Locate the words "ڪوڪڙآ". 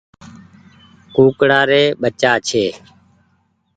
1.15-1.59